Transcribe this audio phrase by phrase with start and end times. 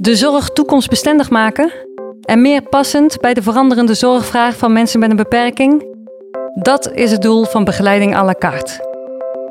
[0.00, 1.72] De zorg toekomstbestendig maken
[2.20, 5.84] en meer passend bij de veranderende zorgvraag van mensen met een beperking?
[6.54, 8.88] Dat is het doel van begeleiding à la carte.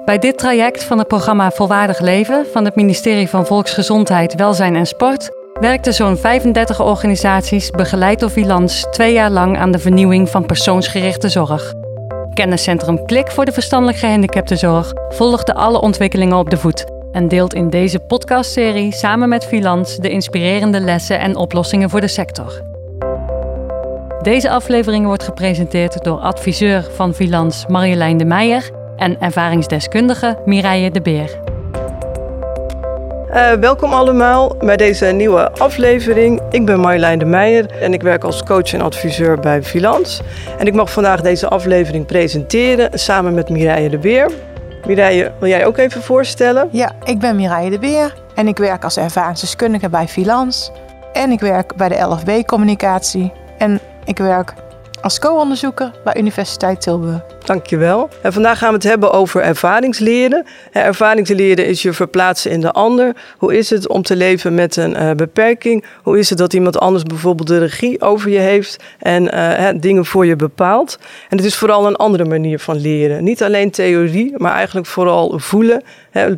[0.06, 4.86] Bij dit traject van het programma Volwaardig Leven van het ministerie van Volksgezondheid, Welzijn en
[4.86, 10.46] Sport werkten zo'n 35 organisaties begeleid door Vilans twee jaar lang aan de vernieuwing van
[10.46, 11.74] persoonsgerichte zorg.
[12.34, 17.70] Kenniscentrum Klik voor de verstandelijk gehandicaptenzorg volgde alle ontwikkelingen op de voet en deelt in
[17.70, 22.62] deze podcastserie samen met Vilans de inspirerende lessen en oplossingen voor de sector.
[24.22, 31.02] Deze aflevering wordt gepresenteerd door adviseur van Vilans Marjolein de Meijer en ervaringsdeskundige Mireille de
[31.02, 31.40] Beer.
[33.34, 36.42] Uh, welkom allemaal bij deze nieuwe aflevering.
[36.50, 40.22] Ik ben Marjolein de Meijer en ik werk als coach en adviseur bij Vilans.
[40.58, 44.32] En ik mag vandaag deze aflevering presenteren samen met Mireille de Beer.
[44.86, 46.70] Mireille, wil jij ook even voorstellen?
[46.72, 50.72] Ja, ik ben Mireille de Beer en ik werk als ervaringsdeskundige bij Filans.
[51.14, 53.32] En ik werk bij de LFB-communicatie.
[53.58, 54.54] En ik werk
[55.02, 57.22] als co-onderzoeker bij Universiteit Tilburg.
[57.44, 58.10] Dankjewel.
[58.22, 60.46] En vandaag gaan we het hebben over ervaringsleren.
[60.72, 63.16] Ervaringsleren is je verplaatsen in de ander.
[63.38, 65.86] Hoe is het om te leven met een uh, beperking?
[66.04, 70.06] Hoe is het dat iemand anders bijvoorbeeld de regie over je heeft en uh, dingen
[70.06, 71.00] voor je bepaalt?
[71.30, 73.24] En het is vooral een andere manier van leren.
[73.24, 75.84] Niet alleen theorie, maar eigenlijk vooral voelen.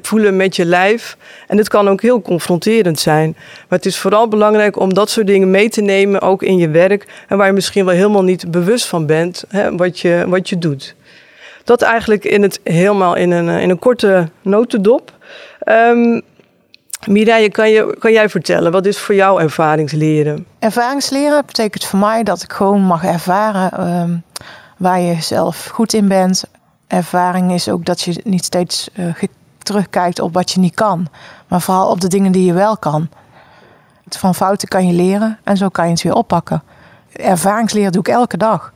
[0.02, 1.18] Voelen met je lijf.
[1.48, 3.36] En het kan ook heel confronterend zijn.
[3.38, 6.70] Maar het is vooral belangrijk om dat soort dingen mee te nemen, ook in je
[6.70, 7.08] werk.
[7.28, 10.58] En waar je misschien wel helemaal niet bewust van bent hè, wat, je, wat je
[10.58, 10.96] doet.
[11.64, 15.12] Dat eigenlijk in het, helemaal in een, in een korte notendop.
[15.66, 16.22] Um,
[17.08, 20.46] Mireille, kan, je, kan jij vertellen, wat is voor jou ervaringsleren?
[20.60, 24.24] Ervaringsleren betekent voor mij dat ik gewoon mag ervaren um,
[24.78, 26.44] waar je zelf goed in bent.
[26.88, 29.14] Ervaring is ook dat je niet steeds uh,
[29.58, 31.08] terugkijkt op wat je niet kan,
[31.48, 33.10] maar vooral op de dingen die je wel kan.
[34.10, 36.64] Van fouten kan je leren en zo kan je het weer oppakken.
[37.12, 38.74] Ervaringsleren doe ik elke dag.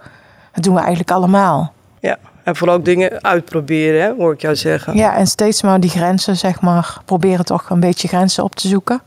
[0.54, 1.74] Dat doen we eigenlijk allemaal.
[2.00, 4.96] Ja, en vooral ook dingen uitproberen, hè, hoor ik jou zeggen.
[4.96, 8.68] Ja, en steeds maar die grenzen, zeg maar, proberen toch een beetje grenzen op te
[8.68, 9.02] zoeken.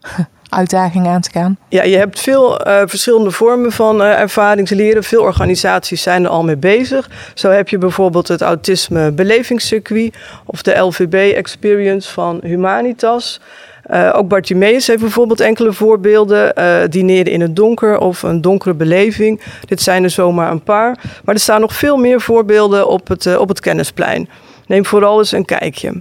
[0.48, 1.58] Uitdagingen aan te gaan.
[1.68, 5.04] Ja, je hebt veel uh, verschillende vormen van uh, ervaringsleren.
[5.04, 7.10] Veel organisaties zijn er al mee bezig.
[7.34, 13.40] Zo heb je bijvoorbeeld het autisme belevingscircuit of de LVB Experience van Humanitas.
[13.90, 16.52] Uh, ook Bartimeus heeft bijvoorbeeld enkele voorbeelden.
[16.58, 19.40] Uh, dineren in het donker of een donkere beleving.
[19.64, 20.98] Dit zijn er zomaar een paar.
[21.24, 24.28] Maar er staan nog veel meer voorbeelden op het, uh, op het kennisplein.
[24.66, 25.88] Neem vooral eens een kijkje.
[25.88, 26.00] Hé,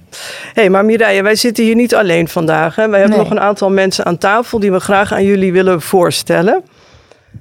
[0.53, 2.75] hey, maar Mireille, wij zitten hier niet alleen vandaag.
[2.75, 2.89] Hè?
[2.89, 3.27] Wij hebben nee.
[3.27, 6.63] nog een aantal mensen aan tafel die we graag aan jullie willen voorstellen.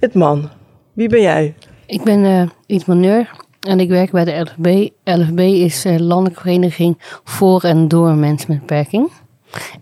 [0.01, 0.51] Het man,
[0.93, 1.55] wie ben jij?
[1.87, 3.31] Ik ben uh, Iet Neur
[3.61, 4.89] en ik werk bij de LFB.
[5.05, 9.11] LFB is uh, Landelijke Vereniging voor en door mensen met beperking.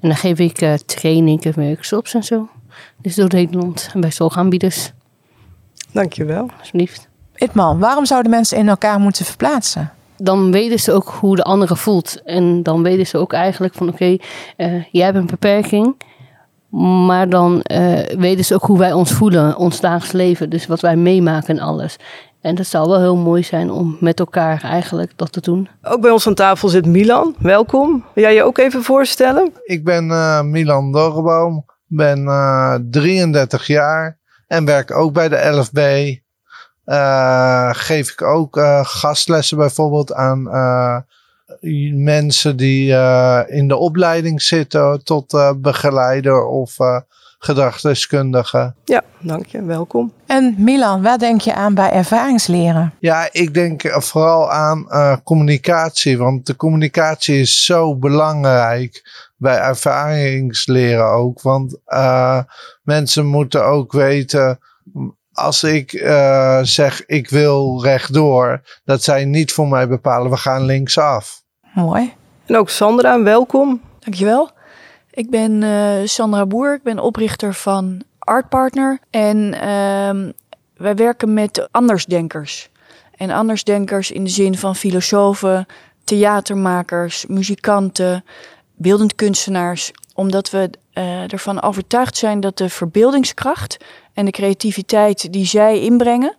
[0.01, 2.49] En dan geef ik uh, trainingen en workshops en zo.
[2.97, 4.93] Dus door Nederland en bij zorgaanbieders.
[5.93, 6.49] Dankjewel.
[6.59, 7.09] Alsjeblieft.
[7.35, 9.93] Itman, waarom zouden mensen in elkaar moeten verplaatsen?
[10.17, 12.23] Dan weten ze ook hoe de andere voelt.
[12.25, 14.21] En dan weten ze ook eigenlijk van oké, okay,
[14.57, 15.95] uh, jij hebt een beperking.
[17.07, 20.51] Maar dan uh, weten ze ook hoe wij ons voelen, ons dagelijks leven.
[20.51, 21.97] Dus wat wij meemaken en alles.
[22.41, 25.69] En dat zou wel heel mooi zijn om met elkaar eigenlijk dat te doen.
[25.83, 27.35] Ook bij ons aan tafel zit Milan.
[27.39, 28.05] Welkom.
[28.15, 29.53] Wil jij je ook even voorstellen?
[29.65, 31.65] Ik ben uh, Milan Dorreboom.
[31.87, 35.79] Ben uh, 33 jaar en werk ook bij de LFB.
[36.87, 40.43] Uh, geef ik ook uh, gastlessen bijvoorbeeld aan
[41.95, 42.93] mensen die
[43.47, 46.77] in de opleiding zitten tot begeleider of
[47.41, 48.75] gedragsdeskundige.
[48.85, 49.63] Ja, dank je.
[49.63, 50.13] Welkom.
[50.27, 52.95] En Milan, waar denk je aan bij ervaringsleren?
[52.99, 56.19] Ja, ik denk vooral aan uh, communicatie.
[56.19, 59.03] Want de communicatie is zo belangrijk
[59.37, 61.43] bij ervaringsleren ook.
[61.43, 62.39] Want uh,
[62.83, 64.59] mensen moeten ook weten
[65.33, 70.65] als ik uh, zeg ik wil rechtdoor, dat zij niet voor mij bepalen, we gaan
[70.65, 71.43] linksaf.
[71.75, 72.13] Mooi.
[72.47, 73.81] En ook Sandra, welkom.
[73.99, 74.51] Dankjewel.
[75.13, 78.99] Ik ben uh, Sandra Boer, ik ben oprichter van Artpartner.
[79.11, 80.33] En uh,
[80.77, 82.69] wij werken met andersdenkers.
[83.17, 85.67] En andersdenkers in de zin van filosofen,
[86.05, 88.25] theatermakers, muzikanten,
[88.75, 89.93] beeldend kunstenaars.
[90.15, 93.77] Omdat we uh, ervan overtuigd zijn dat de verbeeldingskracht
[94.15, 96.37] en de creativiteit die zij inbrengen,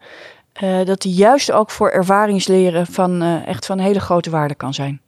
[0.64, 5.02] uh, dat die juist ook voor ervaringsleren van echt van hele grote waarde kan zijn.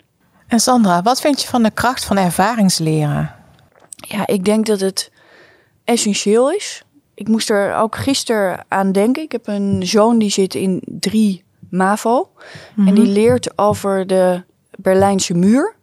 [0.48, 3.43] En Sandra, wat vind je van de kracht van ervaringsleren?
[4.08, 5.12] Ja, ik denk dat het
[5.84, 6.84] essentieel is.
[7.14, 9.24] Ik moest er ook gisteren aan denken.
[9.24, 12.30] Ik heb een zoon die zit in 3 MAVO.
[12.76, 14.44] En die leert over de
[14.78, 15.76] Berlijnse muur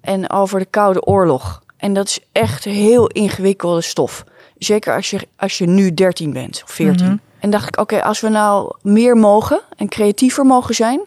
[0.00, 1.62] en over de Koude Oorlog.
[1.76, 4.24] En dat is echt heel ingewikkelde stof.
[4.58, 7.06] Zeker als je, als je nu 13 bent of 14.
[7.06, 7.16] Mhm.
[7.38, 11.00] En dacht ik, oké, als we nou meer mogen en creatiever mogen zijn,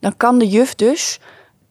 [0.00, 1.20] dan kan de juf dus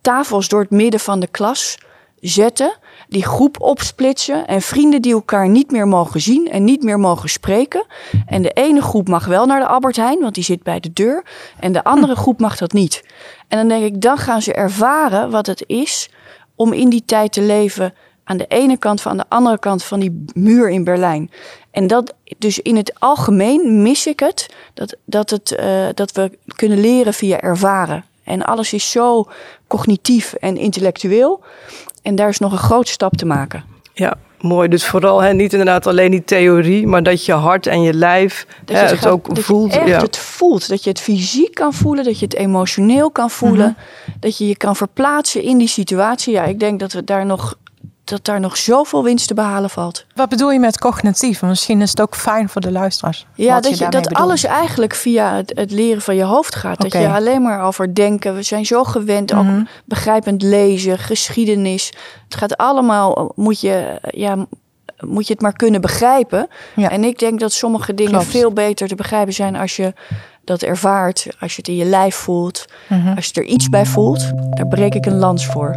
[0.01, 1.77] tafels door het midden van de klas
[2.19, 6.99] zetten, die groep opsplitsen en vrienden die elkaar niet meer mogen zien en niet meer
[6.99, 7.85] mogen spreken.
[8.25, 10.93] En de ene groep mag wel naar de Albert Heijn, want die zit bij de
[10.93, 11.23] deur,
[11.59, 13.03] en de andere groep mag dat niet.
[13.47, 16.09] En dan denk ik, dan gaan ze ervaren wat het is
[16.55, 17.93] om in die tijd te leven
[18.23, 21.31] aan de ene kant van aan de andere kant van die muur in Berlijn.
[21.71, 26.37] En dat dus in het algemeen mis ik het dat, dat, het, eh, dat we
[26.55, 28.05] kunnen leren via ervaren.
[28.23, 29.27] En alles is zo
[29.67, 31.43] cognitief en intellectueel.
[32.07, 33.63] En daar is nog een grote stap te maken.
[33.93, 34.67] Ja, mooi.
[34.69, 38.47] Dus vooral hè, niet inderdaad alleen die theorie, maar dat je hart en je lijf
[38.65, 39.73] Dat hè, je het gaat- ook dat voelt.
[39.73, 39.99] Je echt ja.
[39.99, 40.67] het voelt.
[40.69, 42.03] Dat je het fysiek kan voelen.
[42.03, 43.75] Dat je het emotioneel kan voelen.
[43.77, 44.17] Mhm.
[44.19, 46.33] Dat je je kan verplaatsen in die situatie.
[46.33, 47.55] Ja, ik denk dat we daar nog,
[48.09, 50.05] dat daar nog zoveel winst te behalen valt.
[50.15, 51.41] Wat bedoel je met cognitief?
[51.41, 53.25] Misschien is het ook fijn voor de luisteraars.
[53.35, 54.13] Ja, dat, je, dat bedoelt.
[54.13, 56.81] alles eigenlijk via het, het leren van je hoofd gaat.
[56.81, 58.35] Dat je alleen maar over denken.
[58.35, 59.45] We zijn zo gewend, ook
[59.85, 61.93] begrijpend lezen, geschiedenis.
[62.23, 64.45] Het gaat allemaal, moet je, ja,
[64.99, 66.47] moet je het maar kunnen begrijpen.
[66.75, 66.89] Ja.
[66.89, 68.27] En ik denk dat sommige dingen Klopt.
[68.27, 69.93] veel beter te begrijpen zijn als je
[70.43, 71.27] dat ervaart.
[71.39, 72.65] Als je het in je lijf voelt.
[72.89, 73.15] Mhm.
[73.15, 74.31] Als je er iets bij voelt.
[74.49, 75.75] Daar breek ik een lans voor.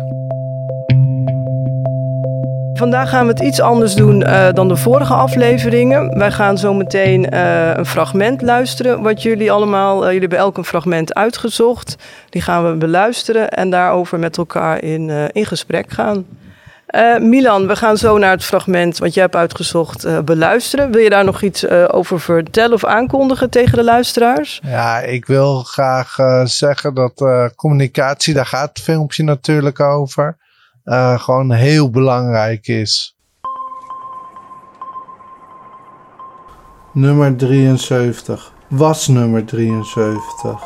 [2.81, 6.19] Vandaag gaan we het iets anders doen eh, dan de vorige afleveringen.
[6.19, 9.03] Wij gaan zo meteen eh, een fragment luisteren.
[9.03, 11.97] Wat jullie allemaal, eh, jullie hebben elk een fragment uitgezocht.
[12.29, 16.27] Die gaan we beluisteren en daarover met elkaar in, in gesprek gaan.
[17.21, 20.93] Milan, we gaan zo naar het fragment wat jij hebt uitgezocht beluisteren.
[20.93, 24.61] Wil je daar nog iets over vertellen of aankondigen tegen de luisteraars?
[24.65, 27.25] Ja, ik wil graag zeggen dat
[27.57, 30.37] communicatie, daar gaat het filmpje natuurlijk over,
[30.91, 33.17] eh, gewoon heel belangrijk is.
[36.93, 38.53] Nummer 73.
[38.69, 40.63] Was nummer 73.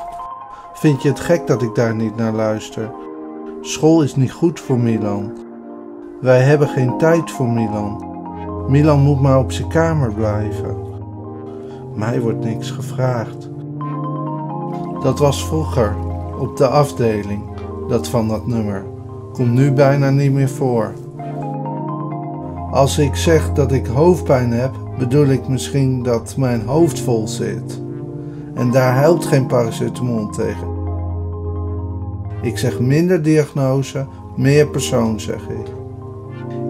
[0.75, 2.91] Vind je het gek dat ik daar niet naar luister?
[3.61, 5.33] School is niet goed voor Milan.
[6.21, 8.17] Wij hebben geen tijd voor Milan.
[8.69, 10.77] Milan moet maar op zijn kamer blijven.
[11.95, 13.49] Mij wordt niks gevraagd.
[15.03, 15.97] Dat was vroeger,
[16.39, 17.43] op de afdeling,
[17.89, 18.94] dat van dat nummer.
[19.35, 20.93] Komt nu bijna niet meer voor.
[22.71, 27.83] Als ik zeg dat ik hoofdpijn heb, bedoel ik misschien dat mijn hoofd vol zit.
[28.55, 30.69] En daar helpt geen paracetamol tegen.
[32.43, 35.73] Ik zeg minder diagnose, meer persoon, zeg ik.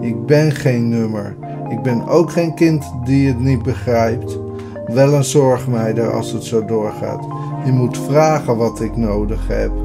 [0.01, 1.35] Ik ben geen nummer.
[1.69, 4.39] Ik ben ook geen kind die het niet begrijpt.
[4.85, 7.25] Wel een zorgmeider als het zo doorgaat.
[7.65, 9.84] Je moet vragen wat ik nodig heb.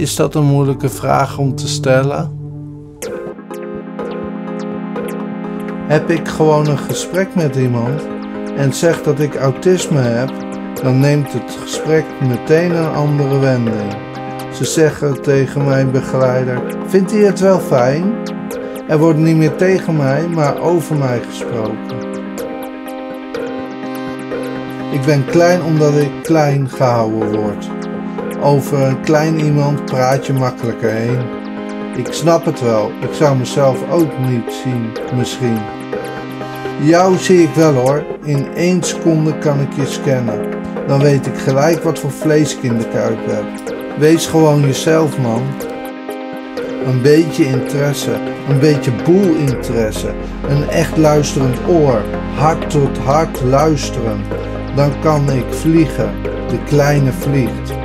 [0.00, 2.38] Is dat een moeilijke vraag om te stellen?
[5.88, 8.06] Heb ik gewoon een gesprek met iemand
[8.56, 10.32] en zeg dat ik autisme heb,
[10.82, 13.92] dan neemt het gesprek meteen een andere wending.
[14.52, 18.14] Ze zeggen tegen mijn begeleider: Vindt hij het wel fijn?
[18.88, 21.98] Er wordt niet meer tegen mij, maar over mij gesproken.
[24.92, 27.70] Ik ben klein omdat ik klein gehouden word.
[28.42, 31.18] Over een klein iemand praat je makkelijker heen.
[31.96, 35.58] Ik snap het wel, ik zou mezelf ook niet zien, misschien.
[36.82, 40.48] Jou zie ik wel hoor, in één seconde kan ik je scannen.
[40.86, 43.76] Dan weet ik gelijk wat voor vlees ik in de kuip heb.
[43.98, 45.42] Wees gewoon jezelf man.
[46.86, 48.12] Een beetje interesse,
[48.48, 50.14] een beetje boel interesse,
[50.48, 52.02] een echt luisterend oor,
[52.34, 54.20] hart tot hart luisteren.
[54.76, 57.79] Dan kan ik vliegen, de kleine vliegt.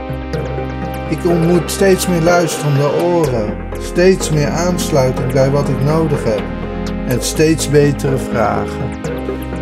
[1.10, 6.44] Ik ontmoet steeds meer luisterende oren, steeds meer aansluiting bij wat ik nodig heb
[7.08, 8.90] en steeds betere vragen.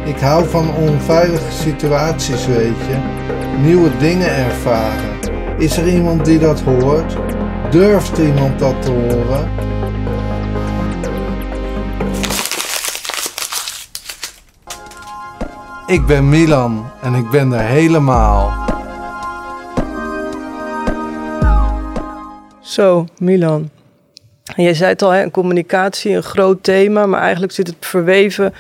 [0.05, 2.97] Ik hou van onveilige situaties, weet je,
[3.62, 5.19] nieuwe dingen ervaren.
[5.57, 7.17] Is er iemand die dat hoort?
[7.71, 9.50] Durft iemand dat te horen?
[15.85, 18.73] Ik ben Milan en ik ben er helemaal.
[22.74, 23.70] Zo, Milan.
[24.56, 28.53] En jij zei het al, hè, communicatie, een groot thema, maar eigenlijk zit het verweven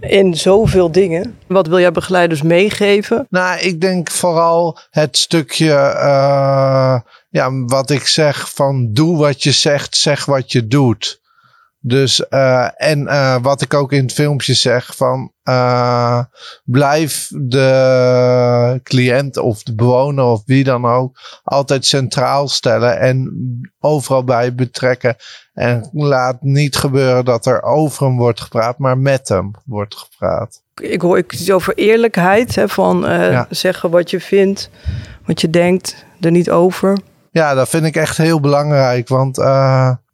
[0.00, 1.38] in zoveel dingen.
[1.46, 3.26] Wat wil jij begeleiders meegeven?
[3.30, 9.52] Nou, ik denk vooral het stukje, eh, ja, wat ik zeg van doe wat je
[9.52, 11.20] zegt, zeg wat je doet.
[11.80, 16.22] Dus, uh, en uh, wat ik ook in het filmpje zeg, van uh,
[16.64, 23.30] blijf de cliënt of de bewoner of wie dan ook altijd centraal stellen en
[23.80, 25.16] overal bij betrekken.
[25.52, 30.62] En laat niet gebeuren dat er over hem wordt gepraat, maar met hem wordt gepraat.
[30.80, 33.46] Ik hoor ik iets over eerlijkheid, hè, van ja.
[33.50, 34.70] zeggen wat je vindt,
[35.26, 36.98] wat je denkt, er niet over.
[37.30, 39.34] Ja, dat vind ik echt heel belangrijk, want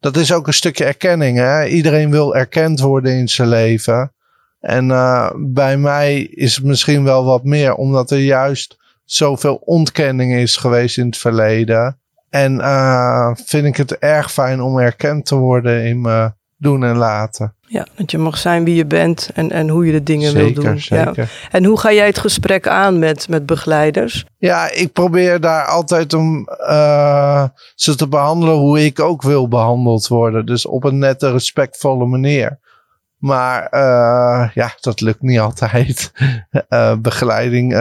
[0.00, 1.38] dat is ook een stukje erkenning.
[1.38, 1.64] Hè?
[1.64, 4.12] Iedereen wil erkend worden in zijn leven.
[4.60, 10.34] En uh, bij mij is het misschien wel wat meer, omdat er juist zoveel ontkenning
[10.34, 11.98] is geweest in het verleden.
[12.30, 16.96] En uh, vind ik het erg fijn om erkend te worden in mijn doen en
[16.96, 17.54] laten.
[17.74, 20.62] Ja, dat je mag zijn wie je bent en, en hoe je de dingen zeker,
[20.62, 20.80] wil doen.
[20.80, 21.12] Zeker.
[21.16, 21.26] Ja.
[21.50, 24.24] En hoe ga jij het gesprek aan met, met begeleiders?
[24.38, 30.08] Ja, ik probeer daar altijd om uh, ze te behandelen hoe ik ook wil behandeld
[30.08, 30.46] worden.
[30.46, 32.58] Dus op een nette, respectvolle manier.
[33.16, 36.12] Maar uh, ja, dat lukt niet altijd.
[36.68, 37.72] uh, begeleiding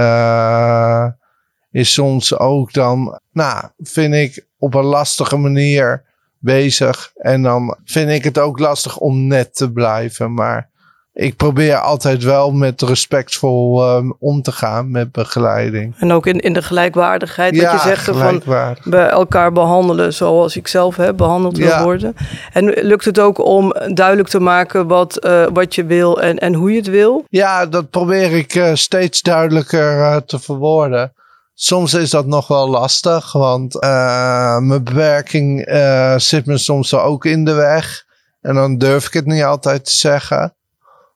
[1.71, 6.03] is soms ook dan, nou, vind ik op een lastige manier
[6.43, 7.11] bezig.
[7.15, 10.33] En dan vind ik het ook lastig om net te blijven.
[10.33, 10.71] Maar
[11.13, 15.95] ik probeer altijd wel met respectvol um, om te gaan met begeleiding.
[15.97, 18.41] En ook in, in de gelijkwaardigheid, wat ja, je zegt van
[18.83, 21.83] bij elkaar behandelen zoals ik zelf heb behandeld wil Ja.
[21.83, 22.15] worden.
[22.53, 26.53] En lukt het ook om duidelijk te maken wat, uh, wat je wil en, en
[26.53, 27.25] hoe je het wil?
[27.29, 31.13] Ja, dat probeer ik uh, steeds duidelijker uh, te verwoorden.
[31.55, 37.25] Soms is dat nog wel lastig, want uh, mijn bewerking uh, zit me soms ook
[37.25, 38.05] in de weg.
[38.41, 40.55] En dan durf ik het niet altijd te zeggen.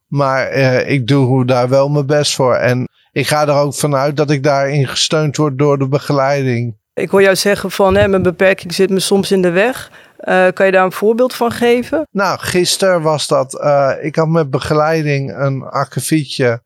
[0.07, 2.55] Maar uh, ik doe daar wel mijn best voor.
[2.55, 6.75] En ik ga er ook vanuit dat ik daarin gesteund word door de begeleiding.
[6.93, 9.91] Ik hoor jou zeggen van hè, mijn beperking zit me soms in de weg.
[10.23, 12.07] Uh, kan je daar een voorbeeld van geven?
[12.11, 13.53] Nou, gisteren was dat.
[13.53, 16.61] Uh, ik had met begeleiding een akkefietje.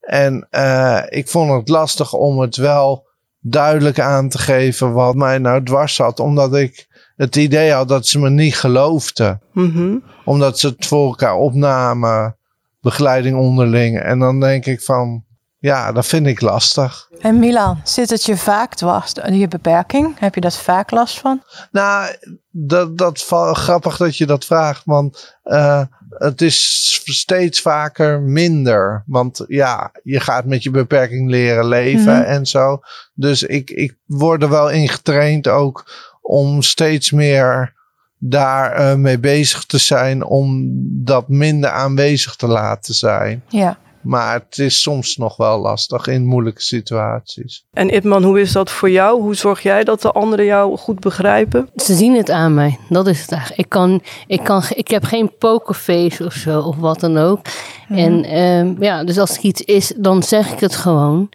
[0.00, 3.08] En uh, ik vond het lastig om het wel
[3.40, 6.20] duidelijk aan te geven wat mij nou dwars zat.
[6.20, 9.40] Omdat ik het idee had dat ze me niet geloofden.
[9.52, 10.04] Mm -hmm.
[10.24, 12.36] Omdat ze het voor elkaar opnamen.
[12.80, 14.00] Begeleiding onderling.
[14.00, 15.24] En dan denk ik van,
[15.58, 17.08] ja, dat vind ik lastig.
[17.18, 20.18] En Milan, zit het je vaak dwars, je beperking?
[20.18, 21.42] Heb je dat vaak last van?
[21.70, 22.16] Nou,
[22.50, 24.82] dat, dat grappig dat je dat vraagt.
[24.84, 29.02] Want uh, het is steeds vaker minder.
[29.06, 32.30] Want ja, je gaat met je beperking leren leven mm -hmm.
[32.30, 32.80] en zo.
[33.14, 35.92] Dus ik, ik word er wel in getraind ook
[36.22, 37.74] om steeds meer
[38.18, 40.24] daar uh, mee bezig te zijn.
[40.24, 40.70] Om
[41.04, 43.42] dat minder aanwezig te laten zijn.
[43.48, 43.78] Ja.
[44.02, 47.64] Maar het is soms nog wel lastig in moeilijke situaties.
[47.72, 49.20] En Itman, hoe is dat voor jou?
[49.20, 51.68] Hoe zorg jij dat de anderen jou goed begrijpen?
[51.76, 52.78] Ze zien het aan mij.
[52.88, 53.60] Dat is het eigenlijk.
[53.60, 57.40] Ik, kan, ik, kan, ik heb geen pokerface of zo of wat dan ook.
[57.88, 57.96] Mm.
[57.96, 61.28] En uh, ja, dus als er iets is, dan zeg ik het gewoon.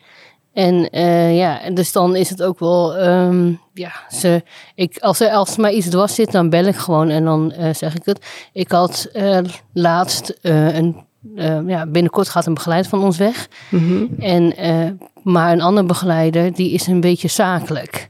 [0.54, 4.44] En uh, ja, dus dan is het ook wel, um, ja, ze,
[4.76, 7.54] ik, als, er, als er mij iets dwars zit, dan bel ik gewoon en dan
[7.60, 8.26] uh, zeg ik het.
[8.54, 9.40] Ik had uh,
[9.74, 13.48] laatst een uh, ja, binnenkort gaat een begeleider van ons weg.
[13.70, 14.10] Mm -hmm.
[14.20, 14.92] en, uh,
[15.24, 18.10] maar een andere begeleider, die is een beetje zakelijk.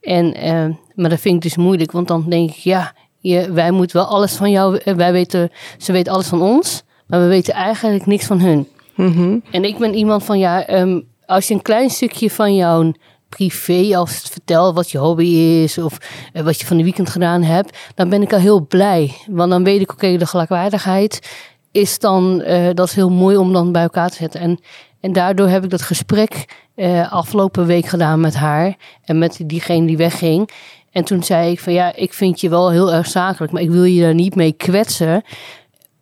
[0.00, 3.70] En, uh, maar dat vind ik dus moeilijk, want dan denk ik, ja, je, wij
[3.70, 7.54] moeten wel alles van jou, wij weten, ze weten alles van ons, maar we weten
[7.54, 8.68] eigenlijk niks van hun.
[8.94, 9.42] Mm -hmm.
[9.50, 12.92] En ik ben iemand van, ja, um, als je een klein stukje van jouw
[13.28, 15.26] privé, als vertelt wat je hobby
[15.62, 15.98] is of
[16.32, 19.14] uh, wat je van de weekend gedaan hebt, dan ben ik al heel blij.
[19.26, 21.20] Want dan weet ik, oké, okay, de gelijkwaardigheid
[21.76, 24.40] is dan, uh, dat is heel mooi om dan bij elkaar te zetten.
[24.40, 24.60] En,
[25.00, 26.44] en daardoor heb ik dat gesprek
[26.76, 30.50] uh, afgelopen week gedaan met haar en met diegene die wegging.
[30.90, 33.70] En toen zei ik van ja, ik vind je wel heel erg zakelijk, maar ik
[33.70, 35.22] wil je daar niet mee kwetsen.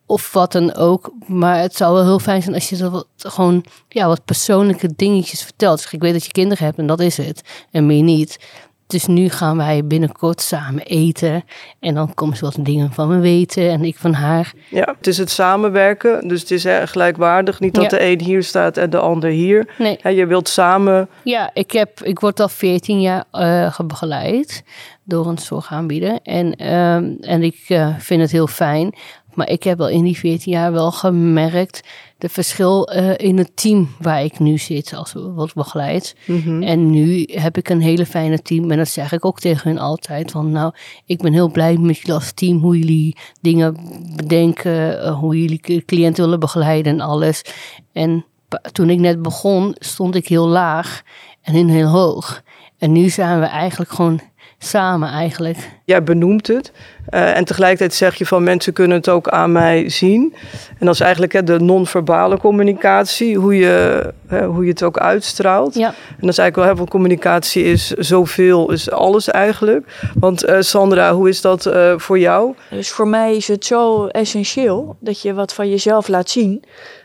[0.06, 1.12] Of wat dan ook.
[1.26, 4.92] Maar het zou wel heel fijn zijn als je dat wat, gewoon ja, wat persoonlijke
[4.96, 5.88] dingetjes vertelt.
[5.90, 7.42] Ik weet dat je kinderen hebt en dat is het.
[7.70, 8.38] En meer niet.
[8.86, 11.44] Dus nu gaan wij binnenkort samen eten.
[11.80, 14.52] En dan komen ze wat dingen van me weten en ik van haar.
[14.70, 16.28] Ja, het is het samenwerken.
[16.28, 17.60] Dus het is hè, gelijkwaardig.
[17.60, 17.88] Niet dat ja.
[17.88, 19.74] de een hier staat en de ander hier.
[19.78, 19.98] Nee.
[20.02, 21.08] Ja, je wilt samen...
[21.22, 24.64] Ja, ik, heb, ik word al 14 jaar uh, begeleid
[25.04, 26.18] door een zorgaanbieder.
[26.22, 28.94] En, um, en ik uh, vind het heel fijn.
[29.34, 31.80] Maar ik heb wel in die 14 jaar wel gemerkt
[32.18, 36.16] de verschil uh, in het team waar ik nu zit als wat begeleid.
[36.26, 36.62] Mm -hmm.
[36.62, 38.70] En nu heb ik een hele fijne team.
[38.70, 40.30] En dat zeg ik ook tegen hun altijd.
[40.30, 40.72] Van nou,
[41.06, 42.58] ik ben heel blij met jullie als team.
[42.58, 43.76] Hoe jullie dingen
[44.16, 44.92] bedenken.
[44.92, 47.44] Uh, hoe jullie cliënten willen begeleiden en alles.
[47.92, 48.24] En
[48.72, 51.02] toen ik net begon, stond ik heel laag
[51.42, 52.42] en hun heel hoog.
[52.78, 54.20] En nu zijn we eigenlijk gewoon
[54.64, 55.70] samen eigenlijk.
[55.84, 56.72] Jij benoemt het.
[57.10, 60.34] Uh, en tegelijkertijd zeg je van mensen kunnen het ook aan mij zien.
[60.78, 64.98] En dat is eigenlijk hè, de non-verbale communicatie, hoe je, hè, hoe je het ook
[64.98, 65.74] uitstraalt.
[65.74, 65.86] Ja.
[65.86, 69.86] En dat is eigenlijk wel heel veel communicatie is zoveel, is alles eigenlijk.
[70.14, 72.54] Want uh, Sandra, hoe is dat uh, voor jou?
[72.70, 76.62] Dus voor mij is het zo essentieel dat je wat van jezelf laat zien.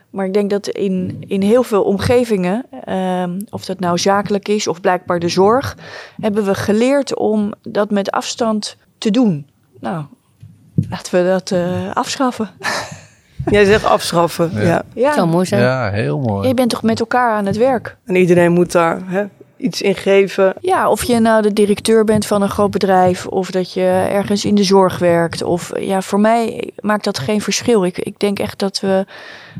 [0.10, 2.66] Maar ik denk dat in, in heel veel omgevingen,
[3.22, 5.78] um, of dat nou zakelijk is of blijkbaar de zorg,
[6.22, 9.48] hebben we geleerd om dat met afstand te doen.
[9.80, 10.04] Nou,
[10.90, 12.50] laten we dat uh, afschaffen.
[13.46, 14.62] Jij zegt afschaffen, ja.
[14.62, 14.84] ja.
[14.94, 15.14] ja.
[15.14, 15.62] zou mooi zijn.
[15.62, 16.48] Ja, heel mooi.
[16.48, 17.98] Je bent toch met elkaar aan het werk?
[18.06, 19.26] En iedereen moet daar hè,
[19.60, 20.54] iets in geven.
[20.62, 24.46] Ja, of je nou de directeur bent van een groot bedrijf of dat je ergens
[24.46, 25.44] in de zorg werkt.
[25.44, 27.86] Of ja, voor mij maakt dat geen verschil.
[27.86, 29.06] Ik, ik denk echt dat, we,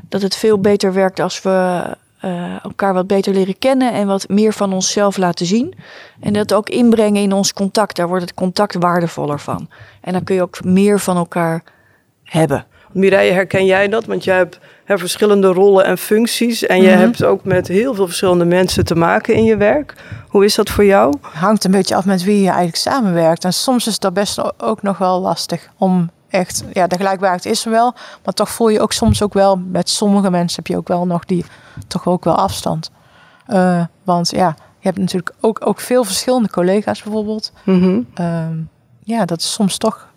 [0.10, 1.82] dat het veel beter werkt als we
[2.26, 5.74] uh, elkaar wat beter leren kennen en wat meer van onszelf laten zien.
[6.20, 7.96] En dat ook inbrengen in ons contact.
[7.96, 9.70] Daar wordt het contact waardevoller van.
[10.02, 11.64] En dan kun je ook meer van elkaar
[12.24, 12.66] hebben.
[12.92, 14.06] Mireille, herken jij dat?
[14.06, 16.66] Want jij hebt hè, verschillende rollen en functies.
[16.66, 16.98] En je Mhm.
[17.00, 19.94] hebt ook met heel veel verschillende mensen te maken in je werk.
[20.30, 21.14] Hoe is dat voor jou?
[21.22, 23.44] hangt een beetje af met wie je eigenlijk samenwerkt.
[23.44, 27.66] En soms is dat best ook nog wel lastig om echt, ja, de gelijkwaardigheid is
[27.66, 27.94] er wel,
[28.24, 31.06] maar toch voel je ook soms ook wel, met sommige mensen heb je ook wel
[31.06, 31.46] nog die,
[31.88, 32.92] toch ook wel afstand.
[33.46, 37.52] Eh, want ja, je hebt natuurlijk ook, ook veel verschillende collega's bijvoorbeeld.
[37.64, 38.02] Mhm.
[38.14, 38.58] Ehm,
[39.04, 40.08] ja, dat is soms toch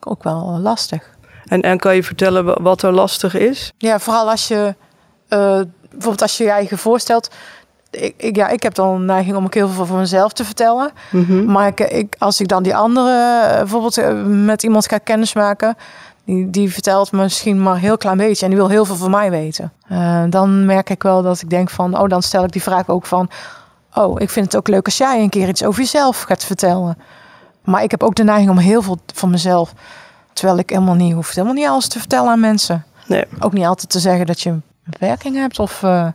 [0.00, 1.15] ook wel lastig.
[1.46, 3.72] En, en kan je vertellen wa- wat er lastig is?
[3.78, 4.74] Ja, vooral als je
[5.28, 5.60] eh,
[5.90, 7.30] bijvoorbeeld als je je eigen voorstelt.
[7.90, 10.44] Ik, ik, ja, ik heb dan een neiging om ook heel veel van mezelf te
[10.44, 10.90] vertellen.
[11.10, 11.44] Mhm.
[11.44, 15.76] Maar ik, ik, als ik dan die andere eh, bijvoorbeeld eh, met iemand ga kennismaken,
[16.24, 19.10] die, die vertelt misschien maar een heel klein beetje en die wil heel veel van
[19.10, 19.72] mij weten.
[20.30, 23.06] Dan merk ik wel dat ik denk van, oh, dan stel ik die vraag ook
[23.06, 23.30] van,
[23.94, 26.98] oh, ik vind het ook leuk als jij een keer iets over jezelf gaat vertellen.
[27.64, 29.72] Maar ik heb ook de neiging om heel veel van mezelf,
[30.36, 32.84] terwijl ik helemaal niet hoef helemaal niet alles te vertellen aan mensen.
[33.06, 33.24] Nee.
[33.38, 36.06] Ook niet altijd te zeggen dat je een beperking hebt of, eh,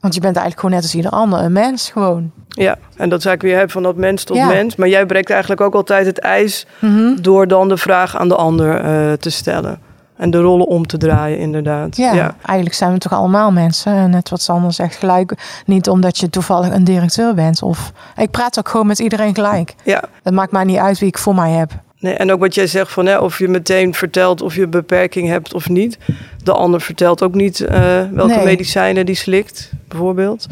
[0.00, 2.30] want je bent eigenlijk gewoon net als ieder ander, een mens gewoon.
[2.48, 4.46] Ja, en dat is eigenlijk weer hè, van dat mens tot Ja.
[4.46, 4.76] mens.
[4.76, 7.16] Maar jij breekt eigenlijk ook altijd het ijs Mhm.
[7.22, 9.78] door dan de vraag aan de ander eh, te stellen.
[10.16, 11.96] En de rollen om te draaien, inderdaad.
[11.96, 13.92] Ja, eigenlijk zijn we toch allemaal mensen.
[13.94, 15.62] En net wat Sander zegt, gelijk.
[15.66, 17.62] Niet omdat je toevallig een directeur bent.
[17.62, 19.74] Of ik praat ook gewoon met iedereen gelijk.
[19.84, 20.02] ja.
[20.22, 21.70] Het maakt mij niet uit wie ik voor mij heb.
[22.00, 24.70] Nee, en ook wat jij zegt van hè, of je meteen vertelt of je een
[24.70, 25.98] beperking hebt of niet.
[26.42, 28.44] De ander vertelt ook niet eh, welke Nee.
[28.44, 30.46] medicijnen die slikt, bijvoorbeeld.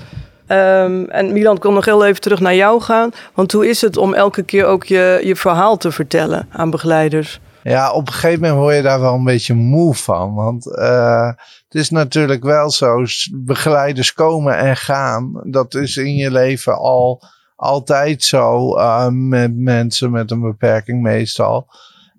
[0.46, 3.10] Ehm, en Milan, ik wil nog heel even terug naar jou gaan.
[3.34, 7.40] Want hoe is het om elke keer ook je, je verhaal te vertellen aan begeleiders?
[7.62, 10.34] Ja, op een gegeven moment word je daar wel een beetje moe van.
[10.34, 11.26] Want eh,
[11.68, 15.40] het is natuurlijk wel zo, begeleiders komen en gaan.
[15.44, 17.22] Dat is in je leven al
[17.58, 21.66] altijd zo eh, met mensen met een beperking meestal.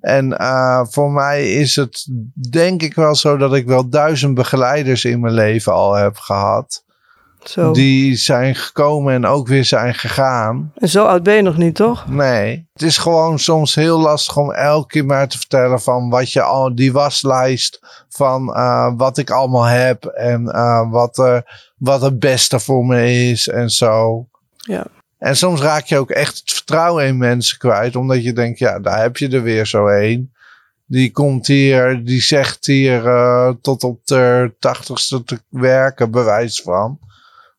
[0.02, 2.08] En eh, voor mij is het
[2.50, 6.84] denk ik wel zo dat ik wel duizend begeleiders in mijn leven al heb gehad.
[7.44, 7.72] Zo.
[7.72, 10.72] Die zijn gekomen en ook weer zijn gegaan.
[10.76, 12.08] En zo oud ben je nog niet, toch?
[12.08, 16.32] Nee, het is gewoon soms heel lastig om elke keer maar te vertellen van wat
[16.32, 20.44] je al, die waslijst van eh, wat ik allemaal heb en
[20.90, 24.28] wat, er, wat het beste voor me is en zo.
[24.56, 24.86] Ja.
[25.20, 28.80] En soms raak je ook echt het vertrouwen in mensen kwijt, omdat je denkt, ja,
[28.80, 30.34] daar heb je er weer zo een.
[30.86, 37.00] Die komt hier, die zegt hier eh, tot op de tachtigste te werken, bewijs van.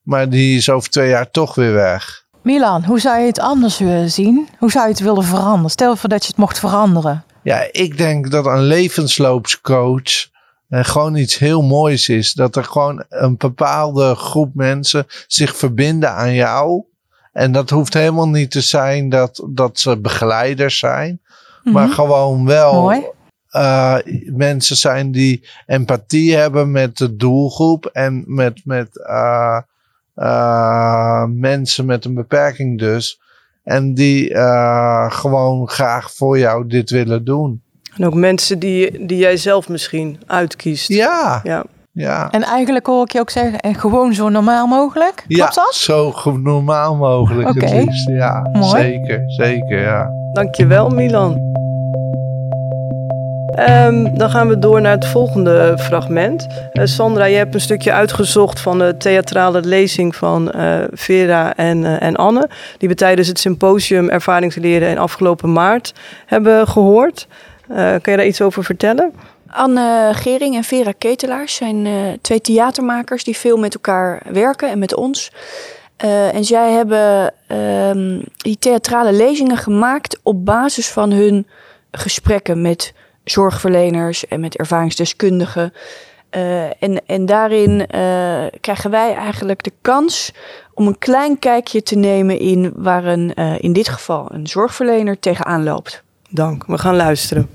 [0.03, 2.25] Maar die is over twee jaar toch weer weg.
[2.42, 4.49] Milan, hoe zou je het anders willen zien?
[4.59, 5.70] Hoe zou je het willen veranderen?
[5.70, 7.25] Stel voor dat je het mocht veranderen.
[7.42, 10.29] Ja, ik denk dat een levensloopscoach
[10.68, 12.33] eh, gewoon iets heel moois is.
[12.33, 16.85] Dat er gewoon een bepaalde groep mensen zich verbinden aan jou.
[17.33, 21.21] En dat hoeft helemaal niet te zijn dat, dat ze begeleiders zijn.
[21.64, 21.95] Maar Mhm.
[21.95, 22.93] gewoon wel
[23.51, 27.87] eh, mensen zijn die empathie hebben met de doelgroep.
[27.87, 29.59] En met, met eh,
[30.14, 33.21] eh, mensen met een beperking dus.
[33.64, 37.62] En die eh, gewoon graag voor jou dit willen doen.
[37.97, 40.88] En ook mensen die, die jij zelf misschien uitkiest.
[40.88, 41.64] Ja, Ja.
[41.92, 42.31] Ja.
[42.31, 45.24] En eigenlijk hoor ik je ook zeggen, en gewoon zo normaal mogelijk.
[45.29, 45.74] Ja, Klopt dat?
[45.74, 48.09] zo normaal mogelijk het liefst.
[48.09, 48.83] Ja, Mooi.
[48.83, 50.09] zeker, zeker, ja.
[50.33, 51.48] Dankjewel, Milan.
[53.55, 56.46] Ehm, dan gaan we door naar het volgende fragment.
[56.72, 61.85] Eh, Sandra, je hebt een stukje uitgezocht van de theatrale lezing van eh, Vera en,
[61.85, 62.48] eh, en Anne.
[62.79, 65.94] Die we tijdens het symposium Ervaringsleren in afgelopen maart
[66.26, 67.26] hebben gehoord.
[67.68, 69.12] Eh, kan je daar iets over vertellen?
[69.51, 74.79] Anne Gering en Vera Ketelaars zijn eh, twee theatermakers die veel met elkaar werken en
[74.79, 75.33] met ons.
[75.97, 81.47] Eh, en zij hebben ehm, die theatrale lezingen gemaakt op basis van hun
[81.91, 82.93] gesprekken met
[83.25, 85.73] zorgverleners en met ervaringsdeskundigen.
[86.37, 87.87] Uh, en, en daarin
[88.61, 90.33] krijgen wij eigenlijk de kans
[90.75, 95.63] om een klein kijkje te nemen in waar een, in dit geval een zorgverlener tegenaan
[95.63, 96.03] loopt.
[96.29, 97.49] Dank, we gaan luisteren.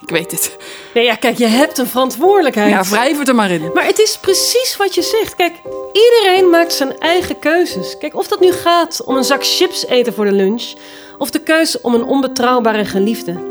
[0.00, 0.56] Ik weet het.
[0.94, 2.70] Nee, ja, kijk, je hebt een verantwoordelijkheid.
[2.70, 3.70] Ja, wrijf het er maar in.
[3.74, 5.34] Maar het is precies wat je zegt.
[5.34, 5.52] Kijk,
[5.92, 7.98] iedereen maakt zijn eigen keuzes.
[7.98, 10.72] Kijk, of dat nu gaat om een zak chips eten voor de lunch...
[11.18, 13.48] of de keuze om een onbetrouwbare geliefde.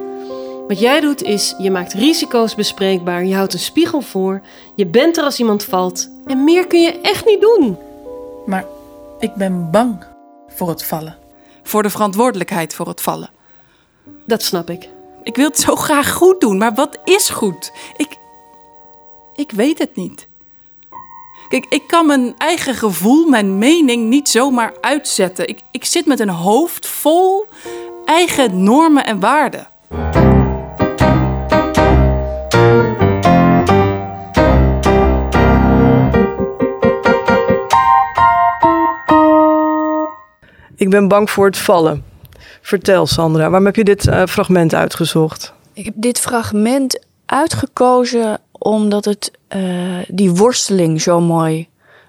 [0.67, 3.25] Wat jij doet is, je maakt risico's bespreekbaar...
[3.25, 4.41] je houdt een spiegel voor,
[4.75, 6.09] je bent er als iemand valt...
[6.25, 7.77] en meer kun je echt niet doen.
[8.45, 8.65] Maar
[9.19, 10.08] ik ben bang
[10.59, 11.17] voor het vallen.
[11.63, 13.29] Voor de verantwoordelijkheid voor het vallen.
[14.25, 14.89] Dat snap ik.
[15.23, 17.71] Ik wil het zo graag goed doen, maar wat is goed?
[17.97, 18.17] Ik.
[19.35, 20.27] Ik weet het niet.
[21.49, 25.47] Kijk, ik kan mijn eigen gevoel, mijn mening niet zomaar uitzetten.
[25.47, 27.47] Ik, ik zit met een hoofd vol
[28.05, 29.67] eigen normen en waarden.
[40.79, 42.03] Ik ben bang voor het vallen.
[42.61, 45.53] Vertel Sandra, waarom heb je dit uh, fragment uitgezocht?
[45.73, 51.67] Ik heb dit fragment uitgekozen omdat het uh, die worsteling zo mooi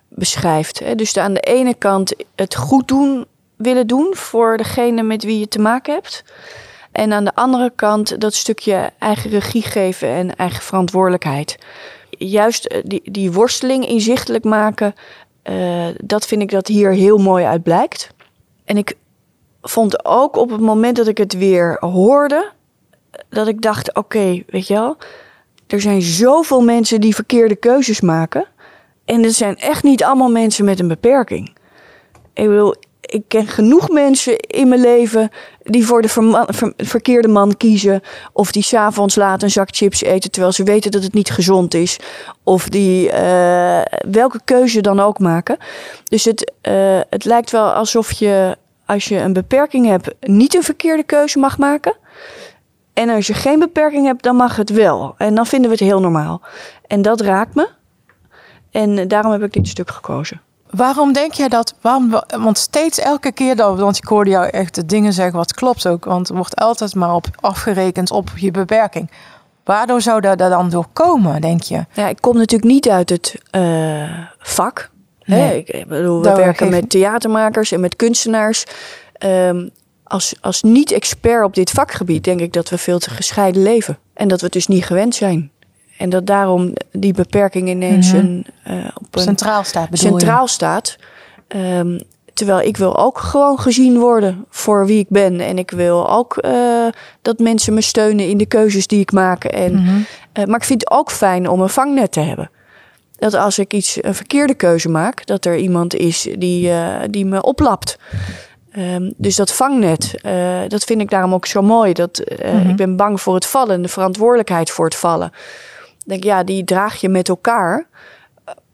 [0.08, 0.78] beschrijft.
[0.78, 0.94] Hè?
[0.94, 5.48] Dus aan de ene kant het goed doen willen doen voor degene met wie je
[5.48, 6.24] te maken hebt.
[6.92, 11.58] En aan de andere kant dat stukje eigen regie geven en eigen verantwoordelijkheid.
[12.10, 14.94] Juist die, die worsteling inzichtelijk maken,
[15.96, 18.10] dat vind ik dat hier heel mooi uit blijkt.
[18.70, 18.96] En ik
[19.62, 22.50] vond ook op het moment dat ik het weer hoorde,
[23.28, 24.96] dat ik dacht: oké, weet je wel,
[25.66, 28.46] er zijn zoveel mensen die verkeerde keuzes maken.
[29.04, 31.56] En het zijn echt niet allemaal mensen met een beperking.
[32.32, 32.74] Ik bedoel,
[33.10, 35.30] ik ken genoeg mensen in mijn leven
[35.62, 38.00] die voor de ver verkeerde man kiezen.
[38.32, 41.74] Of die s'avonds laat een zak chips eten terwijl ze weten dat het niet gezond
[41.74, 41.98] is.
[42.42, 45.56] Of die uh, welke keuze dan ook maken.
[46.04, 50.62] Dus het, uh, het lijkt wel alsof je als je een beperking hebt niet een
[50.62, 51.96] verkeerde keuze mag maken.
[52.92, 55.14] En als je geen beperking hebt, dan mag het wel.
[55.18, 56.40] En dan vinden we het heel normaal.
[56.86, 57.68] En dat raakt me.
[58.70, 60.40] En daarom heb ik dit stuk gekozen.
[60.70, 61.74] Waarom denk jij dat?
[61.80, 65.54] Waarom, want steeds elke keer dat, want ik hoorde jou echt de dingen zeggen wat
[65.54, 69.10] klopt ook, want er wordt altijd maar op afgerekend op je beperking.
[69.64, 71.84] Waardoor zou dat dan door komen, denk je?
[71.92, 74.90] Ja, ik kom natuurlijk niet uit het uh, vak.
[75.24, 75.64] Nee.
[75.64, 78.64] Ik bedoel, we werken met theatermakers en met kunstenaars.
[79.18, 79.70] Um,
[80.04, 83.98] als, als niet-expert op dit vakgebied denk ik dat we veel te gescheiden leven.
[84.14, 85.50] En dat we het dus niet gewend zijn.
[86.00, 88.16] En dat daarom die beperking ineens Mhm.
[88.16, 90.48] een, uh, op een Centraal staat, bedoel centraal je?
[90.50, 90.96] staat.
[91.48, 92.00] Um,
[92.34, 95.40] terwijl ik wil ook gewoon gezien worden voor wie ik ben.
[95.40, 96.86] En ik wil ook uh,
[97.22, 99.44] dat mensen me steunen in de keuzes die ik maak.
[99.44, 99.88] En, Mhm.
[100.38, 102.50] uh, maar ik vind het ook fijn om een vangnet te hebben.
[103.18, 106.72] Dat als ik iets een verkeerde keuze maak, dat er iemand is die,
[107.10, 107.98] die me oplapt.
[108.78, 110.32] Um, dus dat vangnet, uh,
[110.68, 111.92] dat vind ik daarom ook zo mooi.
[111.92, 112.68] Dat, uh, Mhm.
[112.68, 115.32] Ik ben bang voor het vallen, de verantwoordelijkheid voor het vallen.
[116.10, 117.86] Ik denk, ja, die draag je met elkaar,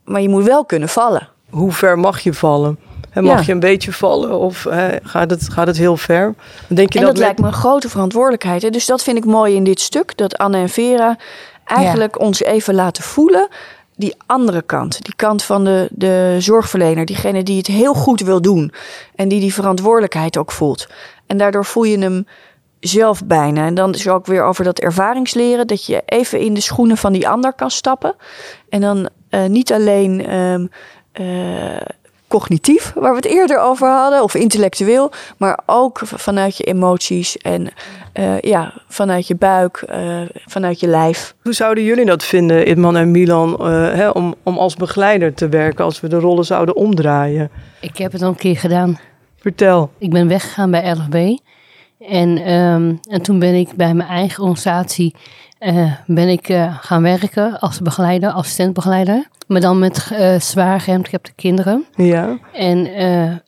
[0.03, 1.29] maar je moet wel kunnen vallen.
[1.49, 2.79] Hoe ver mag je vallen?
[3.09, 3.43] En mag Ja.
[3.45, 4.65] je een beetje vallen of
[5.03, 6.35] gaat, het, gaat het heel ver?
[6.67, 8.61] Denk je en dat, lijkt me een grote verantwoordelijkheid.
[8.61, 8.69] Hè?
[8.69, 10.17] Dus dat vind ik mooi in dit stuk.
[10.17, 11.17] Dat Anne en Vera
[11.65, 13.47] eigenlijk ons even laten voelen.
[13.95, 15.03] Die andere kant.
[15.03, 17.05] Die kant van de, de zorgverlener.
[17.05, 18.71] Diegene die het heel goed wil doen.
[19.15, 20.87] En die die verantwoordelijkheid ook voelt.
[21.27, 22.27] En daardoor voel je hem
[22.79, 23.65] zelf bijna.
[23.65, 25.67] En dan is ook weer over dat ervaringsleren.
[25.67, 28.15] Dat je even in de schoenen van die ander kan stappen.
[28.69, 30.25] En dan uh, niet alleen...
[30.25, 30.65] ehm,
[31.21, 31.81] uh,
[32.27, 37.67] cognitief, waar we het eerder over hadden, of intellectueel, maar ook vanuit je emoties en
[38.13, 41.35] uh, ja, vanuit je buik, uh, vanuit je lijf.
[41.41, 45.49] Hoe zouden jullie dat vinden, Idman en Milan, uh, hè, om, om als begeleider te
[45.49, 47.49] werken als we de rollen zouden omdraaien?
[47.81, 48.99] Ik heb het al een keer gedaan.
[49.37, 49.91] Vertel.
[49.97, 51.37] Ik ben weggegaan bij LFB.
[51.99, 55.15] En, um, en toen ben ik bij mijn eigen organisatie
[55.59, 59.27] uh, ben ik uh, gaan werken als begeleider, assistentbegeleider.
[59.47, 61.85] Maar dan met uh, zwaar gehandicapte kinderen.
[61.95, 62.39] Ja.
[62.53, 62.87] En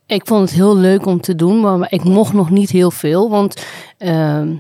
[0.06, 3.30] ik vond het heel leuk om te doen, maar, ik mocht nog niet heel veel.
[3.30, 3.66] Want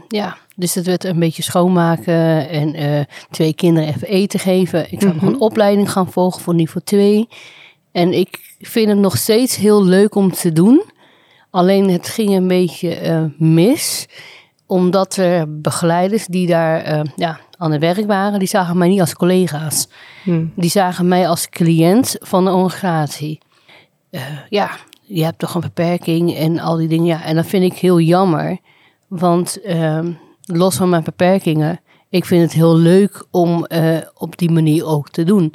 [0.07, 4.91] ja, dus het werd een beetje schoonmaken en twee kinderen even eten geven.
[4.91, 5.25] Ik zou mm -hmm.
[5.25, 7.27] nog een opleiding gaan volgen voor niveau 2.
[7.91, 10.83] En ik vind het nog steeds heel leuk om te doen.
[11.49, 14.07] Alleen het ging een beetje mis.
[14.65, 18.99] omdat er begeleiders die daar eh, ja, aan het werk waren, die zagen mij niet
[18.99, 19.87] als collega's.
[20.23, 20.51] Hmm.
[20.55, 23.39] Die zagen mij als cliënt van de organisatie.
[24.09, 24.69] Eh, ja,
[25.01, 27.05] je hebt toch een beperking en al die dingen.
[27.05, 28.57] Ja, en dat vind ik heel jammer.
[29.07, 34.51] Want ehm, los van mijn beperkingen, ik vind het heel leuk om eh, op die
[34.51, 35.53] manier ook te doen.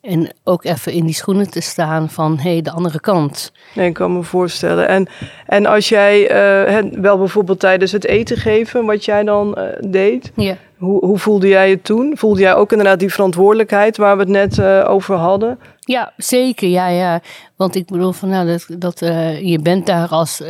[0.00, 3.52] En ook even in die schoenen te staan van hé, hey, de andere kant.
[3.74, 4.88] Nee, ik kan me voorstellen.
[4.88, 5.06] En,
[5.46, 10.32] en als jij eh, wel bijvoorbeeld tijdens het eten geven, wat jij dan eh, deed,
[10.34, 10.56] Ja.
[10.78, 12.12] hoe, hoe voelde jij je toen?
[12.16, 15.58] Voelde jij ook inderdaad die verantwoordelijkheid waar we het net eh, over hadden?
[15.80, 16.68] Ja, zeker.
[16.68, 17.20] Ja, ja.
[17.56, 18.98] Want ik bedoel van nou, dat, dat
[19.42, 20.42] je bent daar als,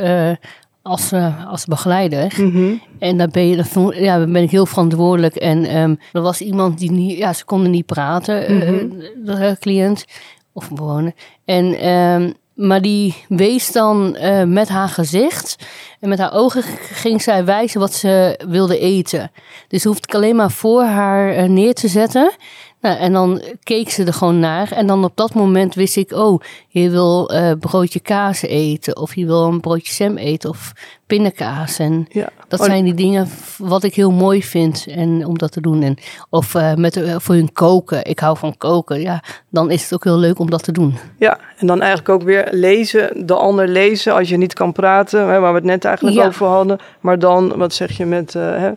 [0.83, 2.33] als, eh, als begeleider.
[2.37, 2.73] Mhm.
[2.99, 3.65] En daar ben, je,
[3.95, 5.35] ja, ben ik heel verantwoordelijk.
[5.37, 8.89] En ehm, er was iemand die niet, ja, ze konden niet praten, eh, Mhm.
[9.25, 10.05] de cliënt
[10.53, 11.13] of bewoner.
[11.45, 15.57] En, ehm, maar die wees dan eh, met haar gezicht
[16.01, 16.63] en met haar ogen
[16.93, 19.31] ging zij wijzen wat ze wilde eten.
[19.69, 22.33] Dus hoefde ik alleen maar voor haar neer te zetten.
[22.81, 24.73] Nou, en dan keek ze er gewoon naar.
[24.73, 28.97] En dan op dat moment wist ik, oh, je wil eh broodje kaas eten.
[28.97, 30.51] Of je wil een broodje sem eten.
[30.51, 30.73] Of
[31.07, 31.79] pindakaas.
[31.79, 32.29] En Ja.
[32.49, 35.83] dat Oh, zijn die dingen wat ik heel mooi vind en om dat te doen.
[35.83, 35.97] En,
[36.31, 38.05] of eh, met, eh, voor hun koken.
[38.05, 39.01] Ik hou van koken.
[39.01, 40.95] Ja, dan is het ook heel leuk om dat te doen.
[41.19, 45.21] Ja, en dan eigenlijk ook weer lezen, de ander lezen als je niet kan praten,
[45.29, 46.27] hè, waar we het net eigenlijk Ja.
[46.27, 46.79] over hadden.
[47.01, 48.71] Maar dan, wat zeg je, met, hè,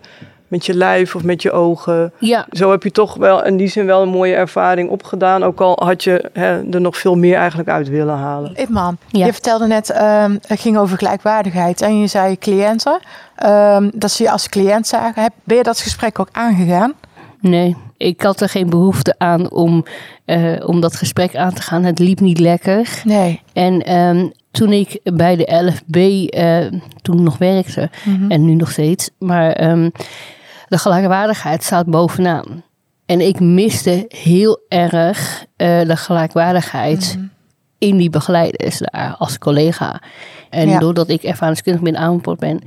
[0.54, 2.12] met je lijf of met je ogen.
[2.20, 5.44] Ja, Zo heb je toch wel in die zin wel een mooie ervaring opgedaan.
[5.44, 8.52] Ook al had je hè, er nog veel meer eigenlijk uit willen halen.
[8.56, 9.26] Itman, Ja.
[9.26, 13.00] je vertelde net, ehm, het ging over gelijkwaardigheid en je zei cliënten.
[13.36, 15.22] ehm, dat ze je als cliënt zagen.
[15.24, 16.94] Heb, ben je dat gesprek ook aangegaan?
[17.40, 17.76] nee.
[17.98, 19.86] Ik had er geen behoefte aan om,
[20.26, 21.84] eh, om dat gesprek aan te gaan.
[21.84, 23.02] Het liep niet lekker.
[23.04, 23.42] Nee.
[23.54, 25.96] En ehm, toen ik bij de LFB
[26.30, 26.58] eh,
[27.02, 28.32] toen nog werkte, Mhm.
[28.32, 29.90] en nu nog steeds, maar ehm,
[30.68, 32.64] de gelijkwaardigheid staat bovenaan.
[33.06, 37.26] En ik miste heel erg eh, de gelijkwaardigheid Mhm.
[37.78, 40.02] in die begeleiders daar als collega.
[40.50, 40.80] En Ja.
[40.80, 42.62] doordat ik ervaringskundig binnen aanbod ben,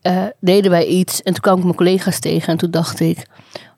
[0.00, 1.22] eh, deden wij iets.
[1.22, 3.26] En toen kwam ik mijn collega's tegen en toen dacht ik,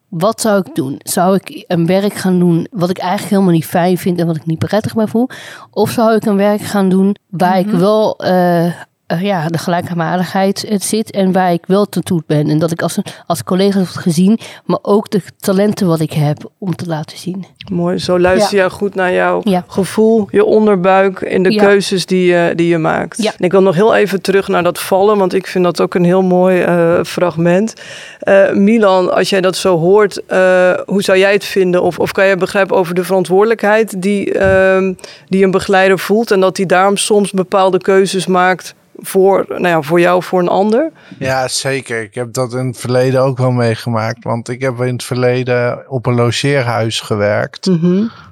[0.09, 0.99] wat zou ik doen?
[1.03, 4.35] Zou ik een werk gaan doen wat ik eigenlijk helemaal niet fijn vind en wat
[4.35, 5.29] ik niet prettig bij voel?
[5.71, 8.71] Of zou ik een werk gaan doen waar ik wel eh,
[9.07, 12.49] eh, ja, de gelijkwaardigheid het zit en waar ik wel te toe ben?
[12.49, 16.13] En dat ik als, een, als collega wordt gezien, maar ook de talenten wat ik
[16.13, 17.45] heb om te laten zien.
[17.71, 19.63] Mooi, zo luister jij goed naar jouw Ja.
[19.67, 21.63] gevoel, je onderbuik en de Ja.
[21.63, 23.25] keuzes die, je die je maakt.
[23.25, 25.93] En ik wil nog heel even terug naar dat vallen, want ik vind dat ook
[25.95, 27.73] een heel mooi eh, fragment.
[28.19, 31.81] Eh, Milan, als jij dat zo hoort, eh, hoe zou jij het vinden?
[31.81, 34.93] Of, of kan je begrijpen over de verantwoordelijkheid die, ehm,
[35.27, 39.81] die een begeleider voelt en dat hij daarom soms bepaalde keuzes maakt voor, nou ja,
[39.81, 40.91] voor jou voor een ander?
[41.19, 42.01] Ja, zeker.
[42.01, 44.23] Ik heb dat in het verleden ook wel meegemaakt.
[44.23, 47.65] Want ik heb in het verleden op een logeerhuis gewerkt.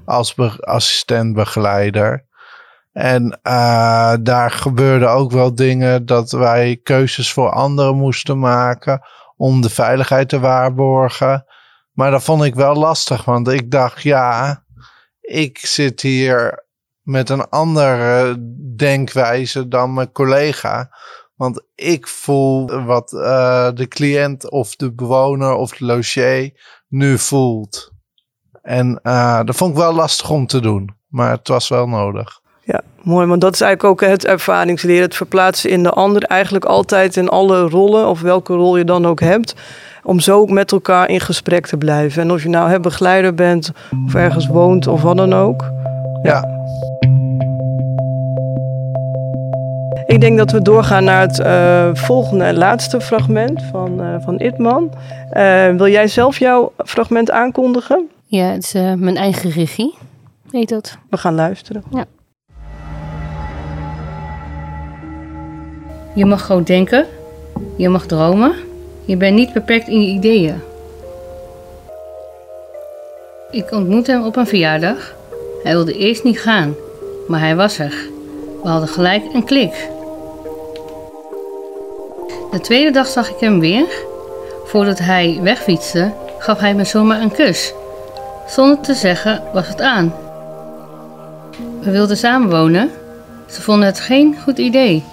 [0.06, 2.26] als be- assistent-begeleider.
[2.92, 9.02] En eh, daar gebeurden ook wel dingen dat wij keuzes voor anderen moesten maken
[9.38, 11.46] om de veiligheid te waarborgen.
[11.92, 14.64] Maar dat vond ik wel lastig, want ik dacht, ja,
[15.22, 16.63] ik zit hier
[17.04, 18.36] met een andere
[18.76, 20.90] denkwijze dan mijn collega.
[21.36, 26.52] Want ik voel wat eh, de cliënt of de bewoner of de logier
[26.88, 27.92] nu voelt.
[28.62, 30.96] En eh, dat vond ik wel lastig om te doen.
[31.08, 32.42] Maar het was wel nodig.
[32.62, 33.28] Ja, mooi.
[33.28, 35.02] Want dat is eigenlijk ook het ervaringsleren.
[35.02, 36.24] Het verplaatsen in de ander.
[36.24, 39.56] Eigenlijk altijd in alle rollen, of welke rol je dan ook hebt.
[40.04, 42.22] Om zo ook met elkaar in gesprek te blijven.
[42.22, 43.72] En of je nou hè, begeleider bent,
[44.06, 45.66] of ergens woont, of wat dan ook.
[46.24, 46.63] Ja.
[50.06, 54.40] Ik denk dat we doorgaan naar het eh, volgende en laatste fragment van, eh, van
[54.40, 54.92] Itman.
[55.30, 58.10] Eh, wil jij zelf jouw fragment aankondigen?
[58.26, 59.94] Ja, het is eh, mijn eigen regie,
[60.52, 60.98] heet dat.
[61.10, 61.84] We gaan luisteren.
[66.16, 67.06] Je mag groot denken,
[67.78, 68.54] je mag dromen,
[69.06, 70.62] je bent niet beperkt in je ideeën.
[73.52, 75.16] Ik ontmoette hem op een verjaardag.
[75.64, 76.74] Hij wilde eerst niet gaan,
[77.28, 78.12] maar hij was er.
[78.64, 79.90] We hadden gelijk een klik.
[82.52, 83.86] De tweede dag zag ik hem weer.
[84.66, 87.74] Voordat hij wegfietste, gaf hij me zomaar een kus.
[88.48, 90.14] Zonder te zeggen was het aan.
[91.82, 92.92] We wilden samenwonen.
[93.50, 95.04] Ze vonden het geen goed idee.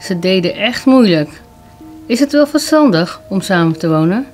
[0.00, 1.42] Ze deden echt moeilijk.
[2.06, 4.26] Is het wel verstandig om samen te wonen?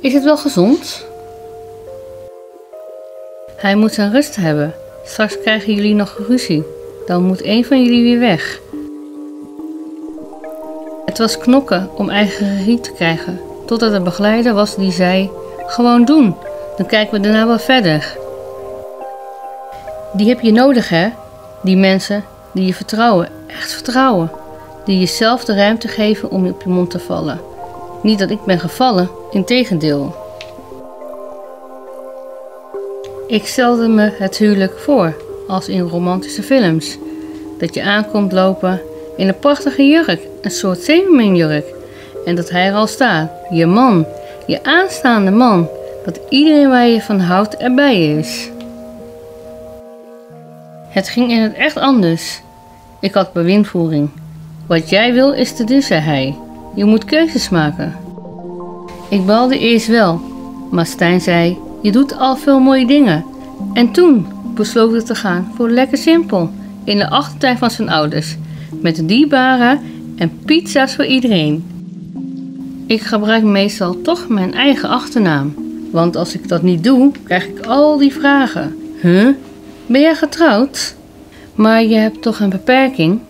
[0.00, 1.06] Is het wel gezond?
[3.56, 4.74] Hij moet zijn rust hebben.
[5.04, 6.78] Straks krijgen jullie nog ruzie.
[7.06, 8.60] Dan moet een van jullie weer weg.
[11.04, 15.30] Het was knokken om eigen regie te krijgen, totdat er begeleider was die zei:
[15.66, 16.36] Gewoon doen,
[16.76, 18.16] dan kijken we daarna wel verder.
[20.12, 21.08] Die heb je nodig, hè?
[21.62, 24.30] Die mensen die je vertrouwen, echt vertrouwen.
[24.84, 27.40] Die jezelf de ruimte geven om op je mond te vallen.
[28.02, 30.14] Niet dat ik ben gevallen, integendeel.
[33.26, 35.14] Ik stelde me het huwelijk voor,
[35.50, 36.98] als in romantische films.
[37.58, 38.80] Dat je aankomt lopen
[39.16, 41.64] in een prachtige jurk, een soort zeemerminjurk.
[42.24, 44.06] En dat hij er al staat, je man,
[44.46, 45.68] je aanstaande man.
[46.04, 48.50] Dat iedereen waar je van houdt erbij is.
[50.88, 52.40] Het ging in het echt anders.
[53.00, 54.10] Ik had bewindvoering.
[54.66, 56.36] Wat jij wil is te doen, zei hij.
[56.74, 57.96] Je moet keuzes maken.
[59.08, 60.20] Ik balde eerst wel,
[60.70, 63.24] maar Stijn zei: Je doet al veel mooie dingen.
[63.72, 64.26] En toen
[64.60, 66.50] besloot ik te gaan voor lekker simpel,
[66.84, 68.36] in de achtertuin van zijn ouders,
[68.80, 69.78] met een dierbare
[70.16, 71.64] en pizza's voor iedereen.
[72.86, 75.54] Ik gebruik meestal toch mijn eigen achternaam,
[75.90, 78.76] want als ik dat niet doe, krijg ik al die vragen.
[79.00, 79.28] Huh?
[79.86, 80.94] Ben jij getrouwd?
[81.54, 83.20] Maar je hebt toch een beperking?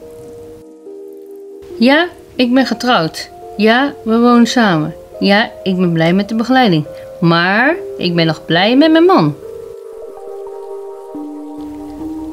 [1.79, 3.31] Ja, ik ben getrouwd.
[3.57, 4.95] Ja, we wonen samen.
[5.21, 6.87] Ja, ik ben blij met de begeleiding.
[7.21, 9.35] Maar ik ben nog blij met mijn man.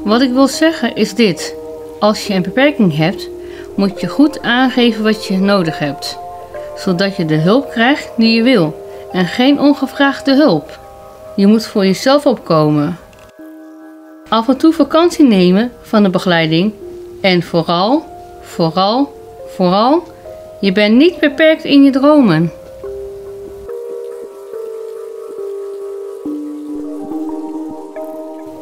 [0.08, 1.54] Wat ik wil zeggen is dit.
[1.98, 3.28] Als je een beperking hebt,
[3.76, 6.18] moet je goed aangeven wat je nodig hebt.
[6.76, 10.78] Zodat je de hulp krijgt die je wil en geen ongevraagde hulp.
[11.36, 12.98] Je moet voor jezelf opkomen.
[14.28, 16.72] Af en toe vakantie nemen van de begeleiding.
[17.20, 18.04] En vooral,
[18.42, 19.12] vooral,
[19.46, 20.02] vooral,
[20.60, 22.52] je bent niet beperkt in je dromen.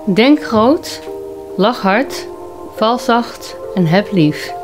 [0.06, 1.00] Denk groot,
[1.56, 2.26] lach hard,
[2.76, 4.54] val zacht en heb lief.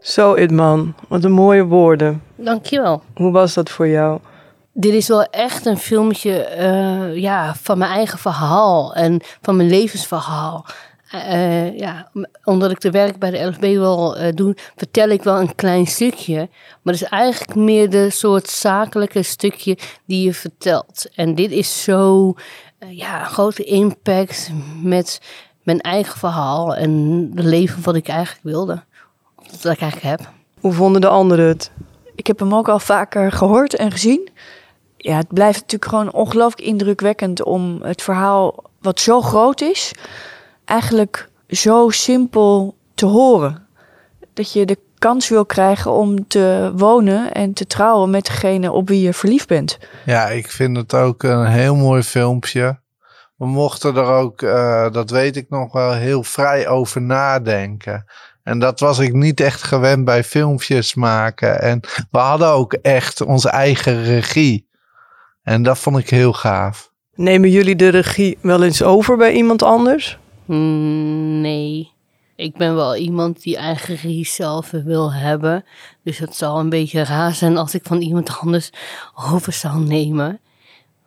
[0.00, 0.94] Zo, Idman.
[1.08, 2.22] Wat een mooie woorden.
[2.36, 3.02] Dankjewel.
[3.14, 4.20] Hoe was dat voor jou?
[4.72, 9.68] Dit is wel echt een filmpje eh, ja, van mijn eigen verhaal en van mijn
[9.68, 10.66] levensverhaal.
[11.10, 12.10] Eh, ja,
[12.44, 15.86] omdat ik de werk bij de LFB wel uh, doe, vertel ik wel een klein
[15.86, 16.36] stukje.
[16.82, 21.06] Maar het is eigenlijk meer de soort zakelijke stukje die je vertelt.
[21.14, 22.34] En dit is zo
[22.90, 24.50] ja, een grote impact
[24.82, 25.20] met
[25.62, 26.90] mijn eigen verhaal en
[27.34, 28.82] het leven wat ik eigenlijk wilde.
[29.36, 30.32] Dat ik eigenlijk heb.
[30.60, 31.70] Hoe vonden de anderen het?
[32.14, 34.28] Ik heb hem ook al vaker gehoord en gezien.
[34.96, 39.92] Ja, het blijft natuurlijk gewoon ongelooflijk indrukwekkend om het verhaal, wat zo groot is,
[40.64, 43.66] eigenlijk zo simpel te horen.
[44.32, 48.88] Dat je de kans wil krijgen om te wonen en te trouwen met degene op
[48.88, 49.78] wie je verliefd bent.
[50.04, 52.80] Ja, ik vind het ook een heel mooi filmpje.
[53.36, 58.04] We mochten er ook, uh, dat weet ik nog wel, heel vrij over nadenken.
[58.42, 61.60] En dat was ik niet echt gewend bij filmpjes maken.
[61.60, 64.68] En we hadden ook echt onze eigen regie.
[65.42, 66.90] En dat vond ik heel gaaf.
[67.14, 70.18] Nemen jullie de regie wel eens over bij iemand anders?
[70.44, 71.93] Mm, nee.
[72.36, 75.64] Ik ben wel iemand die eigen regie wil hebben.
[76.02, 78.70] Dus het zal een beetje raar zijn als ik van iemand anders
[79.32, 80.40] over zou nemen.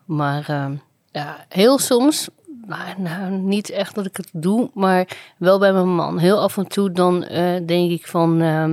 [0.05, 0.65] Maar uh,
[1.11, 2.29] ja, heel soms
[2.67, 6.17] nou, nou, niet echt dat ik het doe, maar wel bij mijn man.
[6.17, 8.41] Heel af en toe dan uh, denk ik van.
[8.41, 8.67] Uh,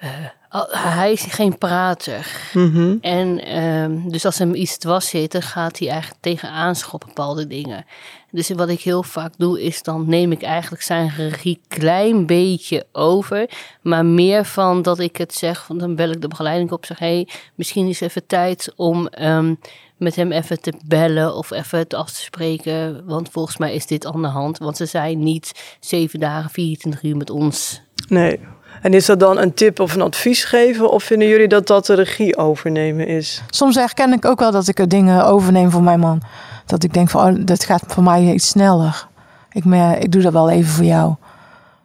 [0.00, 2.50] uh, hij is geen prater.
[2.52, 2.98] Mm -hmm.
[3.00, 7.46] En ehm, dus als hem iets dwars zit, dan gaat hij eigenlijk tegenaan schoppen bepaalde
[7.46, 7.84] dingen.
[8.30, 12.86] Dus wat ik heel vaak doe, is dan neem ik eigenlijk zijn regie klein beetje
[12.92, 13.50] over.
[13.82, 16.86] Maar meer van dat ik het zeg, van dan bel ik de begeleiding op.
[16.86, 19.58] Zeg, hé, hey, misschien is even tijd om um,
[19.96, 23.06] met hem even te bellen of even het af te spreken.
[23.06, 24.58] Want volgens mij is dit aan de hand.
[24.58, 27.80] Want ze zijn niet zeven dagen, 24 uur met ons.
[28.08, 28.40] Nee.
[28.82, 30.90] En is dat dan een tip of een advies geven?
[30.90, 33.42] Of vinden jullie dat dat de regie overnemen is?
[33.50, 36.22] Soms herken ik ook wel dat ik er dingen overneem voor mijn man.
[36.68, 39.06] Dat ik denk van, oh, dat gaat voor mij iets sneller.
[39.50, 41.14] Ik, me, ik doe dat wel even voor jou.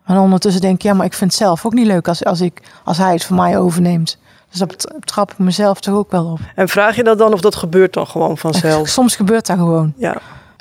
[0.05, 2.41] Maar ondertussen denk ik, ja, maar ik vind het zelf ook niet leuk als, als,
[2.41, 4.17] ik, als hij het voor mij overneemt.
[4.49, 6.39] Dus dat trap ik mezelf toch ook wel op.
[6.55, 8.87] En vraag je dat dan of dat gebeurt dan gewoon vanzelf?
[8.87, 9.93] Soms gebeurt dat gewoon.
[9.97, 10.15] Ja.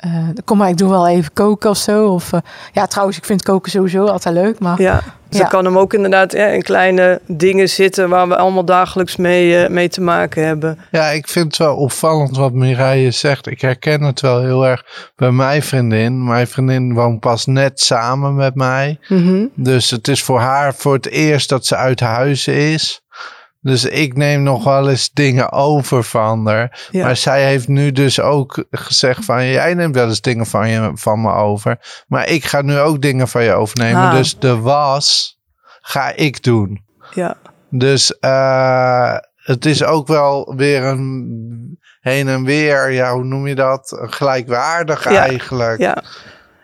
[0.05, 2.07] Uh, kom maar, ik doe wel even koken of zo.
[2.07, 2.39] Of, uh,
[2.71, 4.59] ja, trouwens, ik vind koken sowieso altijd leuk.
[4.59, 5.01] Maar, ja,
[5.33, 5.47] dus ja.
[5.47, 9.69] kan hem ook inderdaad ja, in kleine dingen zitten waar we allemaal dagelijks mee, uh,
[9.69, 10.79] mee te maken hebben.
[10.91, 13.47] Ja, ik vind het wel opvallend wat Mireille zegt.
[13.47, 16.23] Ik herken het wel heel erg bij mijn vriendin.
[16.23, 18.99] Mijn vriendin woont pas net samen met mij.
[19.07, 19.49] Mm -hmm.
[19.55, 23.01] Dus het is voor haar voor het eerst dat ze uit huis is.
[23.63, 26.87] Dus ik neem nog wel eens dingen over van haar.
[26.91, 27.05] Ja.
[27.05, 29.45] Maar zij heeft nu dus ook gezegd van...
[29.45, 32.03] jij neemt wel eens dingen van, je, van me over.
[32.07, 34.01] Maar ik ga nu ook dingen van je overnemen.
[34.01, 34.11] Ah.
[34.11, 35.37] Dus de was
[35.81, 36.83] ga ik doen.
[37.13, 37.37] Ja.
[37.69, 43.55] Dus uh, het is ook wel weer een heen en weer, ja, hoe noem je
[43.55, 43.97] dat?
[44.01, 45.79] Gelijkwaardig ja, eigenlijk.
[45.79, 46.03] Ja.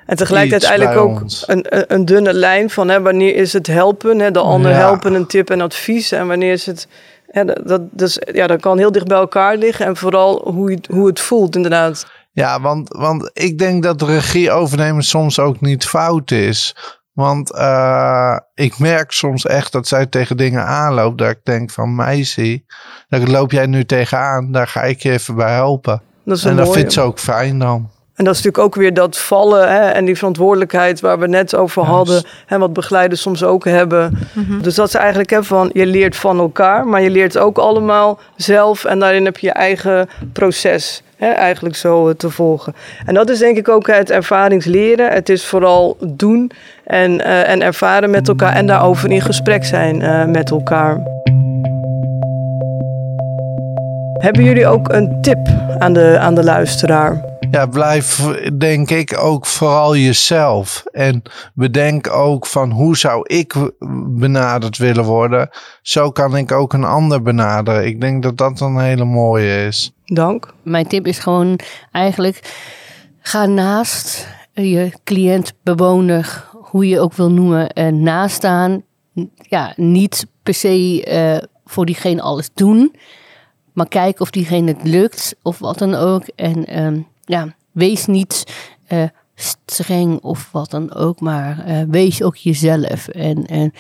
[0.10, 4.32] En tegelijkertijd eigenlijk ook een, een, dunne lijn van hè, wanneer is het helpen, hè,
[4.32, 6.12] de ander helpen, een tip en advies.
[6.12, 6.88] En wanneer is het.
[7.28, 9.86] Hè, dat, dus, ja, dat kan heel dicht bij elkaar liggen.
[9.86, 12.08] En vooral hoe, je, hoe het voelt, inderdaad.
[12.32, 16.76] Ja, want, want ik denk dat de regie overnemen soms ook niet fout is.
[17.14, 21.18] Want uh, ik merk soms echt dat zij tegen dingen aanloopt.
[21.18, 22.64] Dat ik denk van meisje,
[23.10, 24.52] daar loop jij nu tegenaan.
[24.52, 26.02] Daar ga ik je even bij helpen.
[26.26, 27.90] Dat en dat vindt ze ook fijn dan.
[28.20, 31.56] En dat is natuurlijk ook weer dat vallen hè, en die verantwoordelijkheid waar we net
[31.56, 32.24] over hadden.
[32.48, 34.18] En wat begeleiders soms ook hebben.
[34.34, 34.62] Mhm.
[34.62, 38.20] Dus dat is eigenlijk hè, van je leert van elkaar, maar je leert ook allemaal
[38.36, 38.86] zelf.
[38.86, 42.76] En daarin heb je je eigen proces hè, eigenlijk zo te volgen.
[43.06, 45.12] En dat is denk ik ook het ervaringsleren.
[45.12, 46.52] Het is vooral doen
[46.84, 51.02] en, uh, en ervaren met elkaar en daarover in gesprek zijn uh, met elkaar.
[54.14, 55.48] Hebben jullie ook een tip
[55.78, 57.38] aan de, aan de luisteraar?
[57.52, 58.22] Ja, blijf
[58.58, 60.84] denk ik ook vooral jezelf.
[60.92, 61.22] En
[61.54, 63.56] bedenk ook van hoe zou ik
[64.08, 65.50] benaderd willen worden.
[65.82, 67.86] Zo kan ik ook een ander benaderen.
[67.86, 69.94] Ik denk dat dat een hele mooie is.
[70.06, 70.54] Dank.
[70.64, 71.60] Mijn tip is gewoon
[71.92, 72.42] eigenlijk
[73.30, 78.84] ga naast je cliënt, bewoner, hoe je ook wil noemen, nastaan.
[79.36, 82.96] Ja, niet per se uh, voor diegene alles doen.
[83.74, 86.24] Maar kijk of diegene het lukt of wat dan ook.
[86.36, 88.44] En um, ja, wees niet
[88.90, 89.04] uh,
[89.36, 93.08] streng of wat dan ook, maar uh, wees ook jezelf.
[93.08, 93.74] En, en,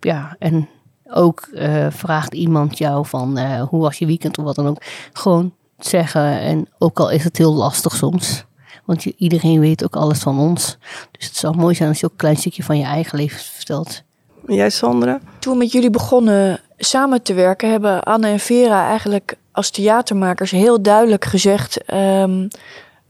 [0.00, 0.68] ja, en
[1.04, 4.82] ook uh, vraagt iemand jou van hoe was je weekend of wat dan ook.
[5.12, 6.40] Gewoon zeggen.
[6.40, 8.44] En ook al is het heel lastig soms.
[8.84, 10.78] Want je, iedereen weet ook alles van ons.
[11.10, 13.40] Dus het zou mooi zijn als je ook een klein stukje van je eigen leven
[13.40, 14.02] vertelt.
[14.46, 15.20] jij, Sandra?
[15.38, 20.50] Toen we met jullie begonnen samen te werken, hebben Anne en Vera eigenlijk als theatermakers
[20.50, 22.48] heel duidelijk gezegd: um,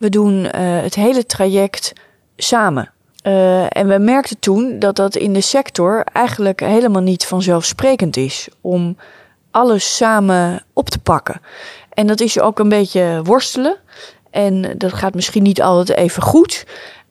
[0.02, 0.50] we doen uh,
[0.82, 1.92] het hele traject
[2.36, 2.90] samen.
[3.22, 8.48] Uh, en we merkten toen dat dat in de sector eigenlijk helemaal niet vanzelfsprekend is
[8.60, 8.96] om
[9.50, 11.40] alles samen op te pakken.
[11.90, 13.76] En dat is ook een beetje worstelen.
[14.30, 16.66] En dat gaat misschien niet altijd even goed.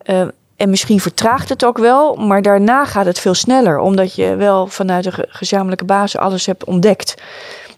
[0.05, 0.21] Uh,
[0.55, 4.67] en misschien vertraagt het ook wel, maar daarna gaat het veel sneller, omdat je wel
[4.67, 7.21] vanuit de gezamenlijke basis alles hebt ontdekt.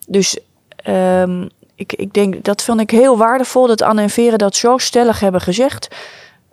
[0.08, 0.40] Dus
[0.88, 1.50] um,
[1.84, 5.20] ik, ik denk, dat vond ik heel waardevol dat Anne en Veren dat zo stellig
[5.20, 5.88] hebben gezegd.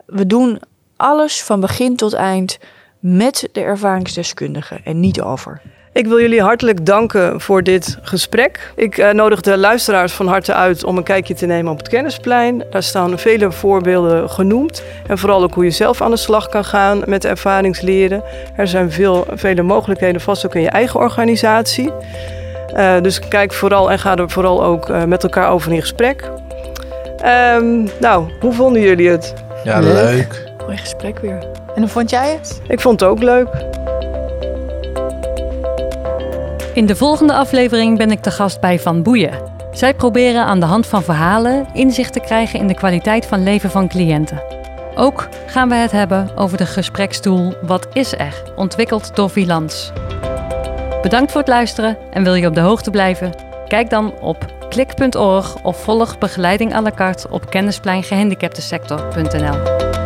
[0.05, 0.61] We doen
[0.97, 2.57] alles van begin tot eind
[2.99, 5.61] met de ervaringsdeskundigen en niet over.
[5.93, 8.73] Ik wil jullie hartelijk danken voor dit gesprek.
[8.75, 11.87] Ik uh, nodig de luisteraars van harte uit om een kijkje te nemen op het
[11.87, 12.63] kennisplein.
[12.69, 14.83] Daar staan vele voorbeelden genoemd.
[15.07, 18.23] En vooral ook hoe je zelf aan de slag kan gaan met ervaringsleren.
[18.55, 21.91] Er zijn veel, vele mogelijkheden, vast ook in je eigen organisatie.
[22.75, 26.29] Uh, dus kijk vooral en ga er vooral ook uh, met elkaar over in gesprek.
[27.55, 29.33] Um, nou, hoe vonden jullie het?
[29.63, 29.93] Ja, leuk.
[29.93, 30.51] leuk.
[30.65, 31.37] Mooi gesprek weer.
[31.75, 32.61] En hoe vond jij het?
[32.67, 33.47] Ik vond het ook leuk.
[36.73, 39.31] In de volgende aflevering ben ik te gast bij Van Boeien.
[39.71, 43.71] Zij proberen aan de hand van verhalen inzicht te krijgen in de kwaliteit van leven
[43.71, 44.43] van cliënten.
[44.95, 48.43] Ook gaan we het hebben over de gesprekstoel Wat is er?
[48.55, 49.91] ontwikkeld door Vilans.
[51.01, 53.33] Bedankt voor het luisteren en wil je op de hoogte blijven?
[53.67, 60.00] Kijk dan op klik.org of volg begeleiding à la carte op kennispleingehandicaptensector.nl.